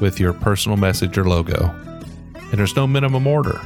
with 0.00 0.18
your 0.20 0.32
personal 0.32 0.76
message 0.76 1.16
or 1.18 1.24
logo. 1.24 1.66
And 2.34 2.58
there's 2.58 2.76
no 2.76 2.86
minimum 2.86 3.26
order. 3.26 3.60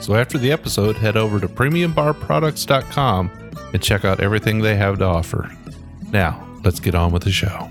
So 0.00 0.14
after 0.14 0.38
the 0.38 0.50
episode, 0.50 0.96
head 0.96 1.16
over 1.16 1.38
to 1.40 1.48
premiumbarproducts.com 1.48 3.30
and 3.72 3.82
check 3.82 4.04
out 4.04 4.20
everything 4.20 4.60
they 4.60 4.76
have 4.76 4.98
to 4.98 5.04
offer. 5.04 5.50
Now, 6.10 6.46
let's 6.64 6.80
get 6.80 6.94
on 6.94 7.12
with 7.12 7.24
the 7.24 7.30
show. 7.32 7.68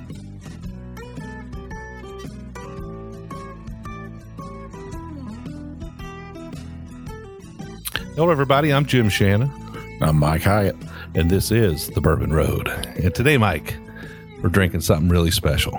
Hello, 8.16 8.30
everybody. 8.30 8.74
I'm 8.74 8.86
Jim 8.86 9.10
Shannon, 9.10 9.52
I'm 10.02 10.18
Mike 10.18 10.42
Hyatt. 10.44 10.76
and 11.16 11.30
this 11.30 11.52
is 11.52 11.90
the 11.90 12.02
Bourbon 12.02 12.34
Road. 12.34 12.68
And 12.68 13.14
today, 13.16 13.38
Mike, 13.38 13.76
we're 14.44 14.50
drinking 14.50 14.82
something 14.82 15.10
really 15.10 15.32
special. 15.32 15.78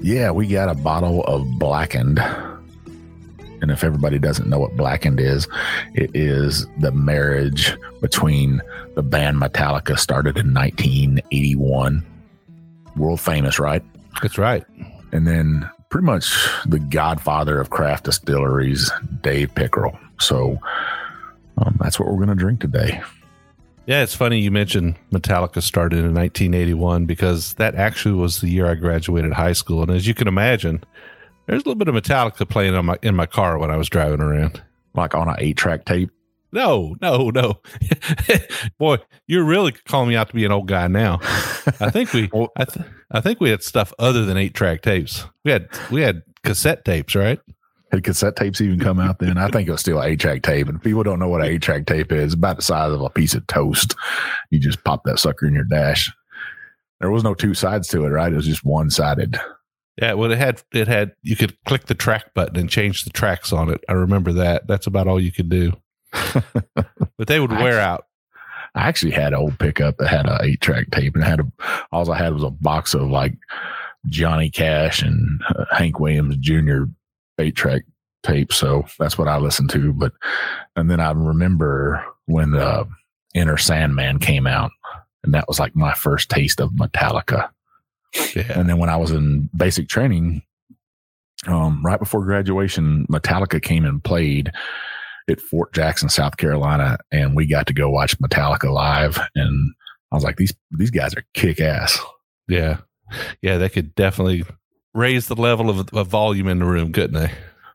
Yeah, 0.00 0.30
we 0.30 0.46
got 0.46 0.68
a 0.68 0.74
bottle 0.74 1.24
of 1.24 1.46
Blackened. 1.58 2.20
And 3.60 3.70
if 3.72 3.82
everybody 3.82 4.18
doesn't 4.18 4.48
know 4.48 4.60
what 4.60 4.76
Blackened 4.76 5.18
is, 5.18 5.48
it 5.94 6.10
is 6.14 6.66
the 6.78 6.92
marriage 6.92 7.76
between 8.00 8.62
the 8.94 9.02
band 9.02 9.38
Metallica 9.38 9.98
started 9.98 10.38
in 10.38 10.54
1981. 10.54 12.06
World 12.96 13.20
famous, 13.20 13.58
right? 13.58 13.82
That's 14.22 14.38
right. 14.38 14.64
And 15.12 15.26
then 15.26 15.68
pretty 15.90 16.06
much 16.06 16.32
the 16.66 16.78
godfather 16.78 17.60
of 17.60 17.70
craft 17.70 18.04
distilleries, 18.04 18.90
Dave 19.22 19.52
Pickerell. 19.54 19.98
So 20.20 20.58
um, 21.58 21.76
that's 21.80 21.98
what 21.98 22.08
we're 22.08 22.24
going 22.24 22.28
to 22.28 22.34
drink 22.36 22.60
today. 22.60 23.02
Yeah, 23.88 24.02
it's 24.02 24.14
funny 24.14 24.38
you 24.38 24.50
mentioned 24.50 24.96
Metallica 25.10 25.62
started 25.62 26.00
in 26.00 26.12
1981 26.12 27.06
because 27.06 27.54
that 27.54 27.74
actually 27.74 28.16
was 28.16 28.42
the 28.42 28.50
year 28.50 28.66
I 28.66 28.74
graduated 28.74 29.32
high 29.32 29.54
school. 29.54 29.80
And 29.80 29.90
as 29.90 30.06
you 30.06 30.12
can 30.12 30.28
imagine, 30.28 30.84
there's 31.46 31.62
a 31.62 31.70
little 31.70 31.74
bit 31.74 31.88
of 31.88 31.94
Metallica 31.94 32.46
playing 32.46 32.74
on 32.74 32.84
my 32.84 32.98
in 33.00 33.16
my 33.16 33.24
car 33.24 33.56
when 33.56 33.70
I 33.70 33.78
was 33.78 33.88
driving 33.88 34.20
around. 34.20 34.62
Like 34.92 35.14
on 35.14 35.30
an 35.30 35.36
eight 35.38 35.56
track 35.56 35.86
tape. 35.86 36.10
No, 36.52 36.96
no, 37.00 37.30
no. 37.30 37.62
Boy, 38.78 38.98
you're 39.26 39.44
really 39.44 39.72
calling 39.72 40.10
me 40.10 40.16
out 40.16 40.28
to 40.28 40.34
be 40.34 40.44
an 40.44 40.52
old 40.52 40.68
guy 40.68 40.86
now. 40.88 41.20
I 41.80 41.88
think 41.88 42.12
we 42.12 42.28
I, 42.56 42.64
th- 42.66 42.86
I 43.10 43.22
think 43.22 43.40
we 43.40 43.48
had 43.48 43.62
stuff 43.62 43.94
other 43.98 44.26
than 44.26 44.36
eight 44.36 44.52
track 44.52 44.82
tapes. 44.82 45.24
We 45.46 45.52
had 45.52 45.66
we 45.90 46.02
had 46.02 46.24
cassette 46.44 46.84
tapes, 46.84 47.14
right? 47.14 47.40
Had 47.90 48.04
cassette 48.04 48.36
tapes 48.36 48.60
even 48.60 48.78
come 48.78 49.00
out 49.00 49.18
then? 49.18 49.38
I 49.38 49.48
think 49.48 49.68
it 49.68 49.72
was 49.72 49.80
still 49.80 50.00
an 50.00 50.10
eight 50.10 50.20
track 50.20 50.42
tape. 50.42 50.68
And 50.68 50.82
people 50.82 51.02
don't 51.02 51.18
know 51.18 51.28
what 51.28 51.40
an 51.40 51.48
eight 51.48 51.62
track 51.62 51.86
tape 51.86 52.12
is, 52.12 52.24
it's 52.24 52.34
about 52.34 52.56
the 52.56 52.62
size 52.62 52.92
of 52.92 53.00
a 53.00 53.10
piece 53.10 53.34
of 53.34 53.46
toast. 53.46 53.94
You 54.50 54.58
just 54.58 54.84
pop 54.84 55.04
that 55.04 55.18
sucker 55.18 55.46
in 55.46 55.54
your 55.54 55.64
dash. 55.64 56.12
There 57.00 57.10
was 57.10 57.24
no 57.24 57.34
two 57.34 57.54
sides 57.54 57.88
to 57.88 58.04
it, 58.04 58.08
right? 58.08 58.32
It 58.32 58.36
was 58.36 58.46
just 58.46 58.64
one 58.64 58.90
sided. 58.90 59.38
Yeah, 60.00 60.14
well, 60.14 60.30
it 60.30 60.38
had 60.38 60.62
it 60.72 60.86
had 60.86 61.12
you 61.22 61.34
could 61.34 61.56
click 61.64 61.86
the 61.86 61.94
track 61.94 62.34
button 62.34 62.56
and 62.56 62.70
change 62.70 63.04
the 63.04 63.10
tracks 63.10 63.52
on 63.52 63.68
it. 63.70 63.82
I 63.88 63.94
remember 63.94 64.32
that. 64.34 64.66
That's 64.66 64.86
about 64.86 65.08
all 65.08 65.20
you 65.20 65.32
could 65.32 65.48
do. 65.48 65.72
but 66.12 67.26
they 67.26 67.40
would 67.40 67.50
wear 67.50 67.80
out. 67.80 68.06
I 68.74 68.86
actually 68.86 69.12
had 69.12 69.32
an 69.32 69.40
old 69.40 69.58
pickup 69.58 69.96
that 69.98 70.08
had 70.08 70.28
an 70.28 70.38
eight 70.42 70.60
track 70.60 70.90
tape 70.90 71.14
and 71.14 71.24
it 71.24 71.26
had 71.26 71.40
a, 71.40 71.52
all 71.90 72.10
I 72.10 72.18
had 72.18 72.32
was 72.32 72.44
a 72.44 72.50
box 72.50 72.94
of 72.94 73.10
like 73.10 73.34
Johnny 74.06 74.50
Cash 74.50 75.02
and 75.02 75.40
uh, 75.48 75.64
Hank 75.72 75.98
Williams 75.98 76.36
Jr. 76.36 76.84
eight 77.38 77.56
track 77.56 77.82
tape. 78.22 78.52
So 78.52 78.84
that's 78.98 79.16
what 79.18 79.28
I 79.28 79.38
listened 79.38 79.70
to. 79.70 79.92
But, 79.92 80.12
and 80.76 80.90
then 80.90 81.00
I 81.00 81.10
remember 81.12 82.04
when 82.26 82.50
the 82.50 82.86
Enter 83.34 83.56
Sandman 83.56 84.18
came 84.18 84.46
out 84.46 84.70
and 85.24 85.34
that 85.34 85.48
was 85.48 85.58
like 85.58 85.74
my 85.76 85.94
first 85.94 86.30
taste 86.30 86.60
of 86.60 86.70
Metallica. 86.72 87.50
Yeah, 88.34 88.58
And 88.58 88.68
then 88.68 88.78
when 88.78 88.88
I 88.88 88.96
was 88.96 89.10
in 89.10 89.50
basic 89.56 89.88
training, 89.88 90.42
um, 91.46 91.84
right 91.84 91.98
before 91.98 92.24
graduation, 92.24 93.06
Metallica 93.10 93.62
came 93.62 93.84
and 93.84 94.02
played 94.02 94.50
at 95.28 95.40
Fort 95.40 95.72
Jackson, 95.74 96.08
South 96.08 96.36
Carolina, 96.38 96.98
and 97.12 97.36
we 97.36 97.46
got 97.46 97.66
to 97.66 97.74
go 97.74 97.90
watch 97.90 98.18
Metallica 98.18 98.72
live. 98.72 99.18
And 99.34 99.74
I 100.10 100.16
was 100.16 100.24
like, 100.24 100.36
these 100.36 100.54
these 100.70 100.90
guys 100.90 101.14
are 101.14 101.24
kick 101.34 101.60
ass. 101.60 101.98
yeah, 102.48 102.78
yeah. 103.42 103.58
They 103.58 103.68
could 103.68 103.94
definitely 103.94 104.44
raise 104.98 105.28
the 105.28 105.36
level 105.36 105.70
of, 105.70 105.88
of 105.92 106.08
volume 106.08 106.48
in 106.48 106.58
the 106.58 106.64
room, 106.64 106.92
couldn't 106.92 107.14
they? 107.20 107.30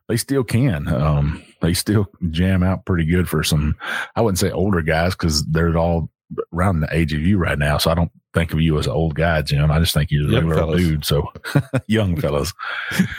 They 0.08 0.16
still 0.16 0.44
can. 0.44 0.86
Um, 0.88 1.42
they 1.62 1.72
still 1.72 2.06
jam 2.30 2.62
out 2.62 2.84
pretty 2.84 3.06
good 3.06 3.28
for 3.28 3.42
some. 3.42 3.74
I 4.14 4.20
wouldn't 4.20 4.38
say 4.38 4.50
older 4.50 4.82
guys 4.82 5.14
because 5.14 5.44
they're 5.46 5.76
all 5.78 6.10
around 6.52 6.80
the 6.80 6.94
age 6.94 7.12
of 7.14 7.20
you 7.20 7.38
right 7.38 7.58
now. 7.58 7.78
So 7.78 7.90
I 7.90 7.94
don't 7.94 8.10
think 8.34 8.52
of 8.52 8.60
you 8.60 8.78
as 8.78 8.86
an 8.86 8.92
old 8.92 9.14
guy, 9.14 9.40
Jim. 9.40 9.70
I 9.70 9.78
just 9.78 9.94
think 9.94 10.10
you're 10.10 10.28
a 10.28 10.32
Young 10.32 10.46
regular 10.46 10.56
fellas. 10.56 10.80
dude. 10.82 11.04
So 11.06 11.32
young 11.86 12.20
fellas. 12.20 12.52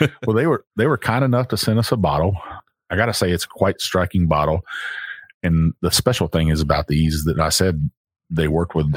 well, 0.26 0.36
they 0.36 0.46
were 0.46 0.64
they 0.76 0.86
were 0.86 0.98
kind 0.98 1.24
enough 1.24 1.48
to 1.48 1.56
send 1.56 1.78
us 1.80 1.90
a 1.90 1.96
bottle. 1.96 2.36
I 2.88 2.96
got 2.96 3.06
to 3.06 3.14
say, 3.14 3.32
it's 3.32 3.46
quite 3.46 3.80
striking 3.80 4.28
bottle. 4.28 4.60
And 5.42 5.72
the 5.80 5.90
special 5.90 6.28
thing 6.28 6.48
is 6.48 6.60
about 6.60 6.86
these 6.86 7.24
that 7.24 7.40
I 7.40 7.48
said 7.48 7.90
they 8.30 8.46
worked 8.46 8.76
with 8.76 8.94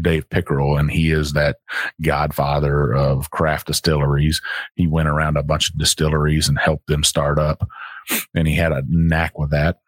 Dave 0.00 0.28
Pickerell, 0.28 0.78
and 0.78 0.90
he 0.90 1.10
is 1.10 1.32
that 1.32 1.56
godfather 2.02 2.94
of 2.94 3.30
craft 3.30 3.66
distilleries. 3.66 4.40
He 4.74 4.86
went 4.86 5.08
around 5.08 5.36
a 5.36 5.42
bunch 5.42 5.70
of 5.70 5.78
distilleries 5.78 6.48
and 6.48 6.58
helped 6.58 6.86
them 6.86 7.04
start 7.04 7.38
up, 7.38 7.68
and 8.34 8.46
he 8.46 8.54
had 8.54 8.72
a 8.72 8.84
knack 8.88 9.38
with 9.38 9.50
that. 9.50 9.80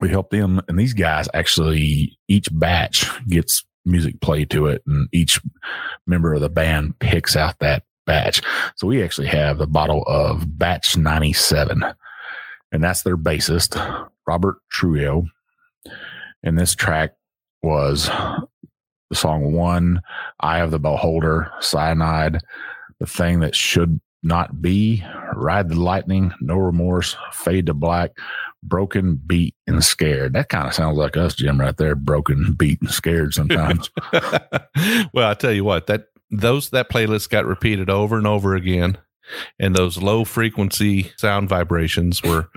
We 0.00 0.08
helped 0.08 0.30
them, 0.30 0.60
and 0.68 0.78
these 0.78 0.94
guys 0.94 1.28
actually 1.34 2.18
each 2.28 2.48
batch 2.52 3.06
gets 3.28 3.64
music 3.84 4.20
played 4.20 4.50
to 4.50 4.66
it, 4.66 4.82
and 4.86 5.08
each 5.12 5.40
member 6.06 6.34
of 6.34 6.40
the 6.40 6.48
band 6.48 6.98
picks 6.98 7.36
out 7.36 7.58
that 7.60 7.84
batch. 8.06 8.42
So 8.76 8.86
we 8.86 9.02
actually 9.02 9.28
have 9.28 9.58
the 9.58 9.66
bottle 9.66 10.02
of 10.06 10.58
Batch 10.58 10.96
97, 10.96 11.84
and 12.72 12.84
that's 12.84 13.02
their 13.02 13.16
bassist, 13.16 13.76
Robert 14.26 14.56
Trujillo. 14.70 15.26
And 16.42 16.58
this 16.58 16.74
track 16.74 17.12
was 17.62 18.08
the 19.10 19.16
song 19.16 19.52
One, 19.52 20.00
Eye 20.40 20.60
of 20.60 20.70
the 20.70 20.78
Beholder, 20.78 21.50
Cyanide, 21.60 22.38
The 23.00 23.06
Thing 23.06 23.40
That 23.40 23.54
Should 23.54 24.00
Not 24.22 24.62
Be, 24.62 25.04
Ride 25.34 25.68
the 25.68 25.80
Lightning, 25.80 26.32
No 26.40 26.56
Remorse, 26.56 27.16
Fade 27.32 27.66
to 27.66 27.74
Black, 27.74 28.12
Broken, 28.62 29.16
Beat, 29.16 29.54
and 29.66 29.84
Scared. 29.84 30.34
That 30.34 30.48
kind 30.48 30.68
of 30.68 30.74
sounds 30.74 30.96
like 30.96 31.16
us, 31.16 31.34
Jim, 31.34 31.60
right 31.60 31.76
there. 31.76 31.94
Broken, 31.94 32.52
beat, 32.52 32.80
and 32.80 32.90
scared 32.90 33.34
sometimes. 33.34 33.90
well, 35.12 35.28
I 35.28 35.34
tell 35.34 35.52
you 35.52 35.64
what 35.64 35.86
that 35.88 36.06
those 36.30 36.70
that 36.70 36.90
playlist 36.90 37.30
got 37.30 37.46
repeated 37.46 37.90
over 37.90 38.16
and 38.16 38.26
over 38.26 38.54
again, 38.54 38.98
and 39.58 39.74
those 39.74 39.98
low 39.98 40.24
frequency 40.24 41.12
sound 41.16 41.48
vibrations 41.48 42.22
were 42.22 42.48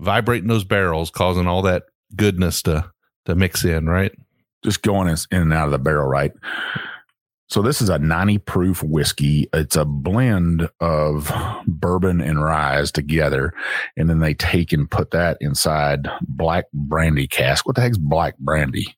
vibrating 0.00 0.48
those 0.48 0.64
barrels, 0.64 1.10
causing 1.10 1.46
all 1.46 1.62
that 1.62 1.84
goodness 2.16 2.62
to 2.62 2.90
to 3.26 3.34
mix 3.34 3.64
in. 3.64 3.86
Right? 3.86 4.12
Just 4.64 4.82
going 4.82 5.08
in 5.08 5.18
and 5.30 5.52
out 5.52 5.66
of 5.66 5.72
the 5.72 5.78
barrel, 5.78 6.08
right? 6.08 6.32
So 7.48 7.62
this 7.62 7.82
is 7.82 7.88
a 7.88 7.98
90 7.98 8.38
proof 8.38 8.82
whiskey. 8.82 9.48
It's 9.52 9.76
a 9.76 9.84
blend 9.84 10.68
of 10.80 11.30
bourbon 11.66 12.20
and 12.20 12.42
rye 12.42 12.84
together. 12.92 13.52
And 13.96 14.08
then 14.08 14.20
they 14.20 14.34
take 14.34 14.72
and 14.72 14.90
put 14.90 15.10
that 15.10 15.36
inside 15.40 16.08
black 16.22 16.64
brandy 16.72 17.28
cask. 17.28 17.66
What 17.66 17.76
the 17.76 17.82
heck's 17.82 17.98
black 17.98 18.36
brandy? 18.38 18.96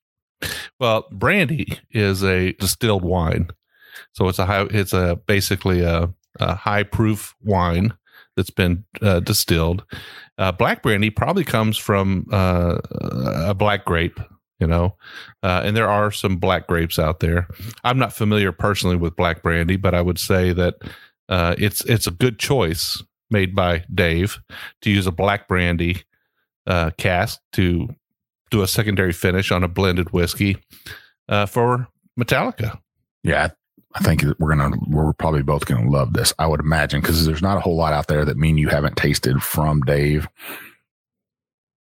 Well, 0.79 1.07
brandy 1.11 1.79
is 1.91 2.23
a 2.23 2.53
distilled 2.53 3.03
wine, 3.03 3.49
so 4.13 4.27
it's 4.27 4.39
a 4.39 4.45
high. 4.45 4.67
It's 4.69 4.93
a 4.93 5.19
basically 5.25 5.81
a, 5.81 6.13
a 6.39 6.55
high 6.55 6.83
proof 6.83 7.35
wine 7.43 7.93
that's 8.35 8.51
been 8.51 8.83
uh, 9.01 9.19
distilled. 9.19 9.83
Uh, 10.37 10.51
black 10.51 10.83
brandy 10.83 11.09
probably 11.09 11.43
comes 11.43 11.75
from 11.77 12.27
uh, 12.31 12.77
a 13.01 13.55
black 13.55 13.83
grape, 13.85 14.19
you 14.59 14.67
know, 14.67 14.95
uh, 15.43 15.61
and 15.63 15.75
there 15.75 15.89
are 15.89 16.11
some 16.11 16.37
black 16.37 16.67
grapes 16.67 16.97
out 16.97 17.19
there. 17.19 17.47
I'm 17.83 17.97
not 17.97 18.13
familiar 18.13 18.51
personally 18.51 18.95
with 18.95 19.15
black 19.15 19.43
brandy, 19.43 19.75
but 19.75 19.93
I 19.93 20.01
would 20.01 20.19
say 20.19 20.53
that 20.53 20.75
uh, 21.29 21.55
it's 21.57 21.83
it's 21.85 22.07
a 22.07 22.11
good 22.11 22.39
choice 22.39 23.01
made 23.29 23.55
by 23.55 23.83
Dave 23.93 24.39
to 24.81 24.89
use 24.89 25.05
a 25.05 25.11
black 25.11 25.47
brandy 25.47 26.03
uh, 26.65 26.91
cask 26.97 27.39
to 27.53 27.89
do 28.49 28.61
a 28.61 28.67
secondary 28.67 29.13
finish 29.13 29.51
on 29.51 29.63
a 29.63 29.67
blended 29.67 30.11
whiskey 30.11 30.57
uh, 31.29 31.45
for 31.45 31.87
Metallica. 32.19 32.79
Yeah. 33.23 33.49
I 33.95 33.99
think 34.03 34.23
we're 34.37 34.55
gonna 34.55 34.77
we're 34.87 35.13
probably 35.13 35.41
both 35.41 35.65
gonna 35.65 35.89
love 35.89 36.13
this. 36.13 36.31
I 36.37 36.45
would 36.45 36.59
imagine 36.59 37.01
because 37.01 37.25
there's 37.25 37.41
not 37.41 37.57
a 37.57 37.61
whole 37.61 37.75
lot 37.75 37.93
out 37.93 38.07
there 38.07 38.25
that 38.25 38.37
mean 38.37 38.57
you 38.57 38.67
haven't 38.67 38.95
tasted 38.95 39.41
from 39.41 39.81
Dave 39.81 40.27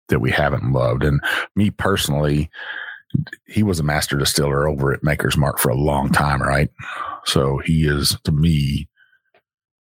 that 0.08 0.20
we 0.20 0.30
haven't 0.30 0.72
loved. 0.72 1.04
And 1.04 1.20
me 1.54 1.70
personally, 1.70 2.50
he 3.46 3.62
was 3.62 3.80
a 3.80 3.84
master 3.84 4.16
distiller 4.18 4.68
over 4.68 4.92
at 4.92 5.02
Maker's 5.02 5.36
Mark 5.36 5.58
for 5.58 5.70
a 5.70 5.76
long 5.76 6.10
time, 6.10 6.42
right? 6.42 6.70
So 7.24 7.58
he 7.58 7.86
is 7.86 8.16
to 8.24 8.32
me, 8.32 8.88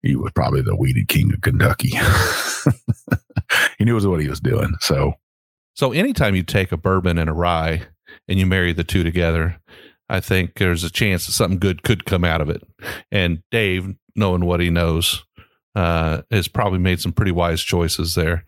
he 0.01 0.15
was 0.15 0.31
probably 0.33 0.61
the 0.61 0.75
weeded 0.75 1.07
king 1.07 1.33
of 1.33 1.41
Kentucky. 1.41 1.89
he 3.77 3.85
knew 3.85 3.99
what 4.09 4.21
he 4.21 4.29
was 4.29 4.39
doing. 4.39 4.73
So 4.79 5.13
So 5.75 5.91
anytime 5.91 6.35
you 6.35 6.43
take 6.43 6.71
a 6.71 6.77
bourbon 6.77 7.17
and 7.17 7.29
a 7.29 7.33
rye 7.33 7.83
and 8.27 8.39
you 8.39 8.45
marry 8.45 8.73
the 8.73 8.83
two 8.83 9.03
together, 9.03 9.59
I 10.09 10.19
think 10.19 10.55
there's 10.55 10.83
a 10.83 10.89
chance 10.89 11.25
that 11.25 11.33
something 11.33 11.59
good 11.59 11.83
could 11.83 12.05
come 12.05 12.23
out 12.23 12.41
of 12.41 12.49
it. 12.49 12.63
And 13.11 13.43
Dave, 13.51 13.93
knowing 14.15 14.45
what 14.45 14.61
he 14.61 14.69
knows, 14.69 15.25
uh, 15.77 16.23
has 16.31 16.47
probably 16.47 16.79
made 16.79 16.99
some 16.99 17.13
pretty 17.13 17.31
wise 17.31 17.61
choices 17.61 18.15
there. 18.15 18.43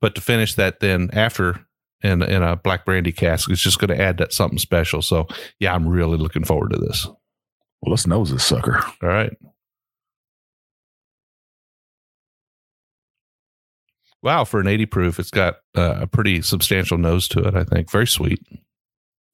But 0.00 0.16
to 0.16 0.20
finish 0.20 0.56
that, 0.56 0.80
then 0.80 1.10
after 1.12 1.64
in 2.02 2.22
in 2.22 2.42
a 2.42 2.56
black 2.56 2.84
brandy 2.84 3.12
cask, 3.12 3.48
it's 3.48 3.60
just 3.60 3.78
going 3.78 3.96
to 3.96 4.02
add 4.02 4.18
that 4.18 4.32
something 4.32 4.58
special. 4.58 5.00
So 5.00 5.28
yeah, 5.60 5.72
I'm 5.74 5.86
really 5.86 6.18
looking 6.18 6.42
forward 6.42 6.72
to 6.72 6.78
this. 6.80 7.06
well, 7.06 7.92
let's 7.92 8.06
nose 8.06 8.32
this 8.32 8.44
sucker. 8.44 8.84
All 9.00 9.08
right. 9.08 9.32
Wow, 14.20 14.44
for 14.44 14.60
an 14.60 14.68
80 14.68 14.86
proof, 14.86 15.18
it's 15.20 15.30
got 15.30 15.56
uh, 15.76 15.98
a 16.00 16.06
pretty 16.08 16.42
substantial 16.42 16.98
nose 16.98 17.26
to 17.28 17.40
it, 17.40 17.54
I 17.54 17.64
think. 17.64 17.90
Very 17.90 18.06
sweet. 18.08 18.40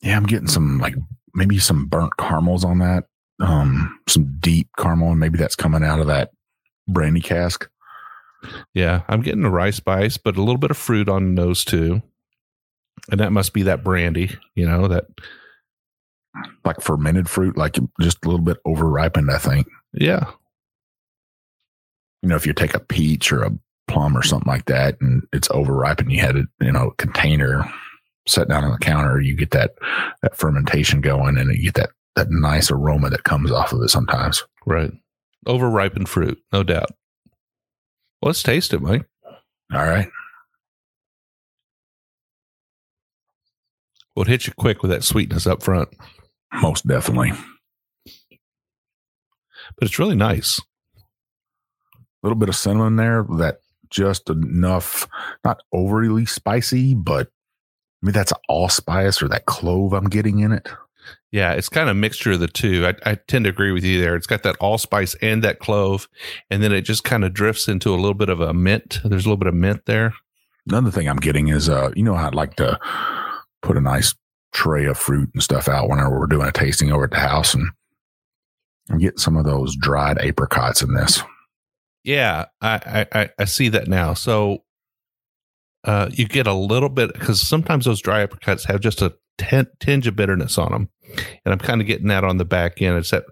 Yeah, 0.02 0.16
I'm 0.16 0.24
getting 0.26 0.48
some 0.48 0.78
like 0.78 0.94
maybe 1.34 1.58
some 1.58 1.86
burnt 1.86 2.12
caramels 2.18 2.64
on 2.64 2.78
that. 2.80 3.04
Um, 3.40 3.98
some 4.06 4.36
deep 4.38 4.68
caramel, 4.78 5.12
and 5.12 5.20
maybe 5.20 5.38
that's 5.38 5.56
coming 5.56 5.82
out 5.82 6.00
of 6.00 6.08
that 6.08 6.30
brandy 6.88 7.20
cask. 7.20 7.68
Yeah, 8.74 9.02
I'm 9.08 9.22
getting 9.22 9.44
a 9.44 9.50
rye 9.50 9.70
spice, 9.70 10.16
but 10.16 10.36
a 10.36 10.40
little 10.40 10.58
bit 10.58 10.70
of 10.70 10.76
fruit 10.76 11.08
on 11.08 11.24
the 11.34 11.42
nose 11.42 11.64
too. 11.64 12.02
And 13.10 13.20
that 13.20 13.32
must 13.32 13.52
be 13.52 13.62
that 13.64 13.84
brandy, 13.84 14.30
you 14.54 14.66
know, 14.66 14.88
that 14.88 15.06
Like 16.64 16.80
fermented 16.80 17.28
fruit, 17.28 17.56
like 17.56 17.78
just 18.00 18.24
a 18.24 18.28
little 18.28 18.44
bit 18.44 18.58
over 18.64 18.88
ripened, 18.88 19.30
I 19.30 19.38
think. 19.38 19.66
yeah. 19.92 20.30
You 22.22 22.28
know, 22.28 22.36
if 22.36 22.46
you 22.46 22.52
take 22.52 22.74
a 22.74 22.80
peach 22.80 23.30
or 23.30 23.42
a 23.44 23.52
plum 23.86 24.16
or 24.16 24.22
something 24.24 24.50
like 24.50 24.64
that 24.66 25.00
and 25.00 25.22
it's 25.32 25.48
over 25.52 25.72
ripened, 25.72 26.10
you 26.10 26.20
had 26.20 26.36
it, 26.36 26.46
you 26.60 26.72
know, 26.72 26.92
container 26.98 27.72
set 28.26 28.48
down 28.48 28.64
on 28.64 28.72
the 28.72 28.78
counter, 28.78 29.20
you 29.20 29.36
get 29.36 29.52
that 29.52 29.74
that 30.22 30.36
fermentation 30.36 31.00
going 31.00 31.38
and 31.38 31.50
you 31.56 31.62
get 31.70 31.74
that 31.74 31.90
that 32.16 32.30
nice 32.30 32.70
aroma 32.70 33.08
that 33.08 33.22
comes 33.22 33.52
off 33.52 33.72
of 33.72 33.80
it 33.82 33.88
sometimes. 33.88 34.42
Right. 34.66 34.90
Over 35.46 35.70
ripened 35.70 36.08
fruit, 36.08 36.38
no 36.52 36.62
doubt. 36.62 36.90
Well, 38.20 38.28
let's 38.30 38.42
taste 38.42 38.74
it, 38.74 38.82
Mike. 38.82 39.06
All 39.72 39.84
right. 39.84 40.08
Well, 44.14 44.24
it 44.24 44.28
hits 44.28 44.46
you 44.46 44.52
quick 44.56 44.82
with 44.82 44.90
that 44.90 45.04
sweetness 45.04 45.46
up 45.46 45.62
front, 45.62 45.90
Most 46.60 46.86
definitely. 46.86 47.32
but 48.04 49.86
it's 49.86 49.98
really 49.98 50.16
nice. 50.16 50.58
A 50.98 51.02
little 52.24 52.36
bit 52.36 52.48
of 52.48 52.56
cinnamon 52.56 52.96
there, 52.96 53.24
that 53.38 53.58
just 53.90 54.28
enough, 54.28 55.06
not 55.44 55.62
overly 55.72 56.26
spicy, 56.26 56.94
but 56.94 57.28
I 58.02 58.06
mean, 58.06 58.12
that's 58.12 58.32
allspice 58.48 59.22
or 59.22 59.28
that 59.28 59.46
clove 59.46 59.92
I'm 59.92 60.08
getting 60.08 60.40
in 60.40 60.50
it. 60.52 60.68
Yeah, 61.30 61.52
it's 61.52 61.68
kind 61.68 61.88
of 61.90 61.96
a 61.96 62.00
mixture 62.00 62.32
of 62.32 62.40
the 62.40 62.48
two. 62.48 62.86
I, 62.86 62.94
I 63.10 63.14
tend 63.16 63.44
to 63.44 63.50
agree 63.50 63.70
with 63.72 63.84
you 63.84 64.00
there. 64.00 64.16
It's 64.16 64.26
got 64.26 64.42
that 64.44 64.56
allspice 64.60 65.14
and 65.20 65.44
that 65.44 65.58
clove, 65.58 66.08
and 66.50 66.62
then 66.62 66.72
it 66.72 66.82
just 66.82 67.04
kind 67.04 67.24
of 67.24 67.34
drifts 67.34 67.68
into 67.68 67.90
a 67.90 67.96
little 67.96 68.14
bit 68.14 68.30
of 68.30 68.40
a 68.40 68.54
mint. 68.54 69.00
There's 69.04 69.24
a 69.26 69.28
little 69.28 69.36
bit 69.36 69.48
of 69.48 69.54
mint 69.54 69.82
there. 69.86 70.14
Another 70.66 70.90
thing 70.90 71.06
I'm 71.08 71.16
getting 71.18 71.48
is, 71.48 71.68
uh, 71.68 71.90
you 71.94 72.02
know, 72.02 72.14
I'd 72.14 72.34
like 72.34 72.56
to 72.56 72.78
put 73.62 73.76
a 73.76 73.80
nice 73.80 74.14
tray 74.52 74.86
of 74.86 74.96
fruit 74.98 75.28
and 75.34 75.42
stuff 75.42 75.68
out 75.68 75.88
whenever 75.90 76.18
we're 76.18 76.26
doing 76.26 76.48
a 76.48 76.52
tasting 76.52 76.90
over 76.92 77.04
at 77.04 77.10
the 77.10 77.18
house, 77.18 77.52
and 77.54 77.68
I'm 78.90 78.98
getting 78.98 79.18
some 79.18 79.36
of 79.36 79.44
those 79.44 79.76
dried 79.76 80.18
apricots 80.18 80.80
in 80.82 80.94
this. 80.94 81.22
Yeah, 82.04 82.46
I 82.62 83.06
I, 83.12 83.30
I- 83.38 83.44
see 83.44 83.68
that 83.68 83.86
now. 83.88 84.14
So 84.14 84.62
uh, 85.84 86.08
you 86.12 86.26
get 86.26 86.46
a 86.46 86.54
little 86.54 86.88
bit 86.88 87.12
because 87.12 87.40
sometimes 87.46 87.84
those 87.84 88.00
dry 88.00 88.22
apricots 88.22 88.64
have 88.64 88.80
just 88.80 89.02
a 89.02 89.14
tinge 89.80 90.06
of 90.06 90.16
bitterness 90.16 90.58
on 90.58 90.72
them, 90.72 90.88
and 91.44 91.52
I'm 91.52 91.58
kind 91.58 91.80
of 91.80 91.86
getting 91.86 92.08
that 92.08 92.24
on 92.24 92.38
the 92.38 92.44
back 92.44 92.82
end. 92.82 92.98
It's 92.98 93.10
that 93.10 93.24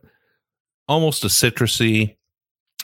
almost 0.89 1.25
a 1.25 1.29
citrusy, 1.29 2.17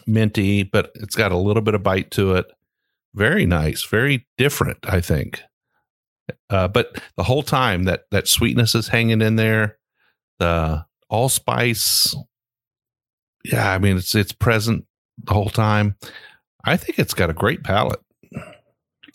minty, 0.07 0.63
but 0.63 0.91
it's 0.95 1.17
got 1.17 1.33
a 1.33 1.37
little 1.37 1.63
bit 1.63 1.75
of 1.75 1.83
bite 1.83 2.11
to 2.13 2.35
it. 2.35 2.47
Very 3.15 3.47
nice, 3.47 3.85
very 3.85 4.27
different, 4.39 4.79
I 4.85 5.01
think. 5.01 5.41
Uh, 6.49 6.69
but 6.69 7.03
the 7.17 7.25
whole 7.25 7.43
time 7.43 7.85
that 7.85 8.05
that 8.11 8.29
sweetness 8.29 8.75
is 8.75 8.89
hanging 8.89 9.21
in 9.21 9.37
there, 9.37 9.79
the 10.39 10.85
allspice. 11.11 12.17
Yeah, 13.45 13.73
I 13.73 13.79
mean 13.79 13.97
it's 13.97 14.15
it's 14.15 14.33
present 14.33 14.87
the 15.25 15.35
whole 15.35 15.51
time. 15.51 15.97
I 16.65 16.77
think 16.77 16.99
it's 16.99 17.15
got 17.15 17.31
a 17.31 17.35
great 17.35 17.65
palate. 17.65 18.01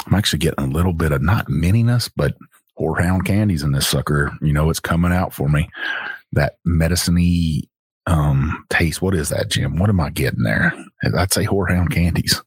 I'm 0.06 0.14
actually 0.14 0.40
getting 0.40 0.66
a 0.66 0.70
little 0.70 0.94
bit 0.94 1.12
of 1.12 1.22
not 1.22 1.48
mininess, 1.48 2.10
but 2.14 2.38
horehound 2.80 3.26
candies 3.26 3.64
in 3.64 3.72
this 3.72 3.88
sucker. 3.88 4.32
You 4.42 4.54
know, 4.54 4.70
it's 4.70 4.80
coming 4.80 5.12
out 5.12 5.34
for 5.34 5.50
me. 5.50 5.70
That 6.34 6.58
medicine-y 6.66 7.64
um, 8.06 8.66
taste. 8.70 9.02
What 9.02 9.16
is 9.16 9.30
that, 9.30 9.50
Jim? 9.50 9.78
What 9.78 9.90
am 9.90 10.00
I 10.00 10.10
getting 10.10 10.44
there? 10.44 10.74
I'd 11.18 11.34
say 11.34 11.46
horehound 11.46 11.92
candies. 11.92 12.42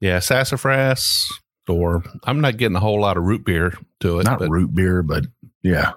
Yeah, 0.00 0.18
sassafras, 0.18 1.26
or 1.68 2.02
I'm 2.24 2.40
not 2.40 2.58
getting 2.58 2.76
a 2.76 2.80
whole 2.80 3.00
lot 3.00 3.16
of 3.16 3.24
root 3.24 3.44
beer 3.44 3.72
to 4.00 4.20
it. 4.20 4.24
Not 4.24 4.46
root 4.48 4.74
beer, 4.74 5.02
but 5.02 5.26
yeah. 5.62 5.92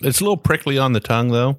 It's 0.00 0.20
a 0.20 0.24
little 0.24 0.36
prickly 0.36 0.78
on 0.78 0.92
the 0.92 1.00
tongue, 1.00 1.28
though. 1.28 1.58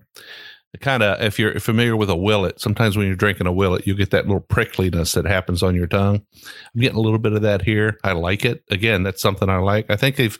Kind 0.81 1.01
of, 1.01 1.19
if 1.21 1.39
you're 1.39 1.59
familiar 1.59 1.97
with 1.97 2.11
a 2.11 2.15
Willett, 2.15 2.61
sometimes 2.61 2.95
when 2.95 3.07
you're 3.07 3.15
drinking 3.15 3.47
a 3.47 3.51
Willett, 3.51 3.87
you 3.87 3.95
get 3.95 4.11
that 4.11 4.27
little 4.27 4.39
prickliness 4.41 5.15
that 5.15 5.25
happens 5.25 5.63
on 5.63 5.73
your 5.75 5.87
tongue. 5.87 6.21
I'm 6.43 6.81
getting 6.81 6.97
a 6.97 7.01
little 7.01 7.17
bit 7.17 7.33
of 7.33 7.41
that 7.41 7.63
here. 7.63 7.97
I 8.03 8.11
like 8.11 8.45
it. 8.45 8.63
Again, 8.69 9.01
that's 9.01 9.21
something 9.21 9.49
I 9.49 9.57
like. 9.57 9.89
I 9.89 9.95
think 9.95 10.15
they've 10.15 10.37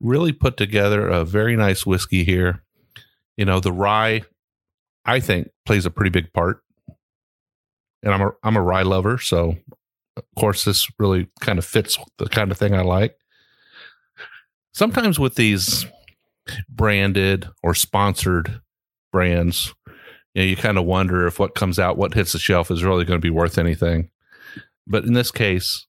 really 0.00 0.32
put 0.32 0.58
together 0.58 1.08
a 1.08 1.24
very 1.24 1.56
nice 1.56 1.86
whiskey 1.86 2.24
here. 2.24 2.62
You 3.38 3.46
know, 3.46 3.58
the 3.58 3.72
rye, 3.72 4.22
I 5.06 5.18
think, 5.18 5.48
plays 5.64 5.86
a 5.86 5.90
pretty 5.90 6.10
big 6.10 6.30
part. 6.34 6.62
And 8.02 8.12
I'm 8.12 8.20
a 8.20 8.30
I'm 8.42 8.56
a 8.56 8.62
rye 8.62 8.82
lover, 8.82 9.18
so 9.18 9.56
of 10.16 10.24
course 10.38 10.64
this 10.64 10.88
really 10.98 11.28
kind 11.40 11.58
of 11.58 11.64
fits 11.64 11.98
the 12.18 12.26
kind 12.26 12.50
of 12.50 12.58
thing 12.58 12.74
I 12.74 12.82
like. 12.82 13.16
Sometimes 14.72 15.18
with 15.18 15.34
these 15.36 15.86
branded 16.68 17.48
or 17.62 17.74
sponsored 17.74 18.60
brands, 19.12 19.74
you 20.34 20.42
know, 20.42 20.48
you 20.48 20.56
kind 20.56 20.78
of 20.78 20.84
wonder 20.84 21.26
if 21.26 21.38
what 21.38 21.54
comes 21.54 21.78
out, 21.78 21.96
what 21.96 22.14
hits 22.14 22.32
the 22.32 22.38
shelf 22.38 22.70
is 22.70 22.84
really 22.84 23.04
going 23.04 23.18
to 23.18 23.22
be 23.22 23.30
worth 23.30 23.58
anything. 23.58 24.10
But 24.86 25.04
in 25.04 25.12
this 25.12 25.30
case, 25.30 25.86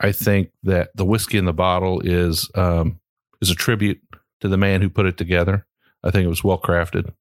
I 0.00 0.12
think 0.12 0.50
that 0.64 0.90
the 0.94 1.04
whiskey 1.04 1.38
in 1.38 1.44
the 1.44 1.52
bottle 1.52 2.00
is 2.00 2.50
um, 2.54 3.00
is 3.40 3.50
a 3.50 3.54
tribute 3.54 4.00
to 4.40 4.48
the 4.48 4.56
man 4.56 4.82
who 4.82 4.88
put 4.88 5.06
it 5.06 5.16
together. 5.16 5.66
I 6.02 6.10
think 6.10 6.24
it 6.24 6.28
was 6.28 6.44
well 6.44 6.58
crafted. 6.58 7.12